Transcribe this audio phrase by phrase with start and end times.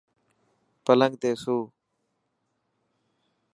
[0.85, 1.57] پلنگ تي سو.